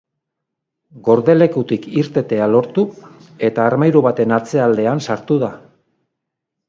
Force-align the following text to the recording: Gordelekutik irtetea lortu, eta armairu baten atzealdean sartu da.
Gordelekutik 1.07 1.85
irtetea 2.03 2.47
lortu, 2.53 2.85
eta 3.51 3.67
armairu 3.73 4.03
baten 4.09 4.35
atzealdean 4.39 5.05
sartu 5.09 5.39
da. 5.45 5.55